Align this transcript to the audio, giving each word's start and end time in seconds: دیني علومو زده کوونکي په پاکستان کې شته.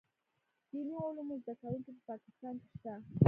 دیني 0.69 0.95
علومو 1.05 1.35
زده 1.43 1.53
کوونکي 1.59 1.91
په 1.95 2.01
پاکستان 2.11 2.53
کې 2.61 2.67
شته. 2.77 2.93